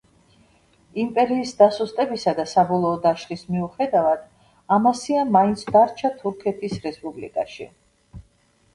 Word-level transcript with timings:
იმპერიის 1.03 1.51
დასუსტებისა 1.59 2.33
და 2.39 2.47
საბოლოო 2.55 2.97
დაშლის 3.05 3.45
მიუხედავად, 3.51 4.27
ამასია 4.81 5.29
მაინც 5.39 5.65
დარჩა 5.79 6.15
თურქეთის 6.23 6.79
რესპუბლიკაში. 6.91 7.75